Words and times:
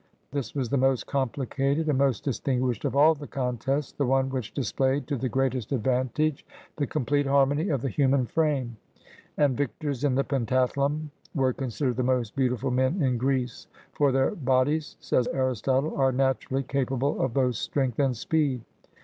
This 0.31 0.55
was 0.55 0.69
the 0.69 0.77
most 0.79 1.05
complicated 1.05 1.87
and 1.87 1.95
most 1.99 2.23
distinguished 2.23 2.85
of 2.85 2.95
all 2.95 3.13
the 3.13 3.27
con 3.27 3.57
tests, 3.59 3.91
the 3.91 4.03
one 4.07 4.31
which 4.31 4.51
displayed 4.51 5.05
to 5.05 5.15
the 5.15 5.29
greatest 5.29 5.71
advantage 5.71 6.43
the 6.77 6.87
complete 6.87 7.27
harmony 7.27 7.69
of 7.69 7.83
the 7.83 7.87
human 7.89 8.25
frame; 8.25 8.77
and 9.37 9.55
vic 9.55 9.77
tors 9.77 10.03
in 10.03 10.15
the 10.15 10.23
pentathlum 10.23 11.11
were 11.35 11.53
considered 11.53 11.97
the 11.97 12.01
most 12.01 12.35
beauti 12.35 12.57
ful 12.57 12.71
men 12.71 12.99
in 13.03 13.19
Greece; 13.19 13.67
"for 13.93 14.11
their 14.11 14.31
bodies," 14.31 14.97
says 14.99 15.27
Aristotle, 15.27 15.95
"are 15.95 16.11
naturally 16.11 16.63
capable 16.63 17.21
of 17.21 17.35
both 17.35 17.53
strength 17.53 17.99
and 17.99 18.17
speed." 18.17 18.61